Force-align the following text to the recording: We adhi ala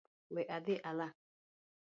We 0.35 0.43
adhi 0.55 0.75
ala 0.91 1.07